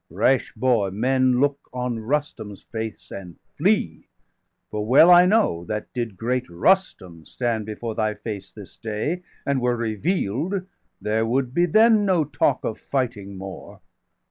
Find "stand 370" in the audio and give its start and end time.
7.27-7.73